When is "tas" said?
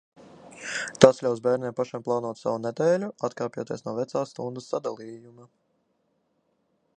1.03-1.19